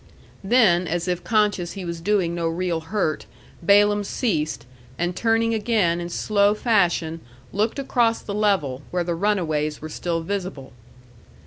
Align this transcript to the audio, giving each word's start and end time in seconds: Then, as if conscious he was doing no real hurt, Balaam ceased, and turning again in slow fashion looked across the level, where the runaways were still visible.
Then, 0.43 0.87
as 0.87 1.07
if 1.07 1.23
conscious 1.23 1.73
he 1.73 1.85
was 1.85 2.01
doing 2.01 2.33
no 2.33 2.47
real 2.47 2.79
hurt, 2.79 3.27
Balaam 3.61 4.03
ceased, 4.03 4.65
and 4.97 5.15
turning 5.15 5.53
again 5.53 6.01
in 6.01 6.09
slow 6.09 6.55
fashion 6.55 7.21
looked 7.53 7.77
across 7.77 8.19
the 8.19 8.33
level, 8.33 8.81
where 8.89 9.03
the 9.03 9.13
runaways 9.13 9.79
were 9.79 9.89
still 9.89 10.21
visible. 10.21 10.73